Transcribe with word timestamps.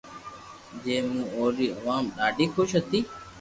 جي 0.83 0.95
مون 1.07 1.21
اوري 1.35 1.67
عوام 1.77 2.03
ڌاڌي 2.17 2.45
خوݾ 2.53 2.69
ھتي 2.81 2.99